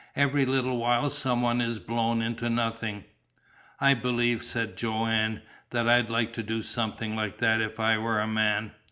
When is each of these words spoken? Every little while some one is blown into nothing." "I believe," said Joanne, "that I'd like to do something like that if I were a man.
Every 0.15 0.47
little 0.47 0.77
while 0.79 1.11
some 1.11 1.43
one 1.43 1.61
is 1.61 1.77
blown 1.79 2.23
into 2.23 2.49
nothing." 2.49 3.03
"I 3.79 3.93
believe," 3.93 4.41
said 4.41 4.75
Joanne, 4.75 5.43
"that 5.69 5.87
I'd 5.87 6.09
like 6.09 6.33
to 6.33 6.41
do 6.41 6.63
something 6.63 7.15
like 7.15 7.37
that 7.37 7.61
if 7.61 7.79
I 7.79 7.99
were 7.99 8.19
a 8.19 8.25
man. 8.25 8.71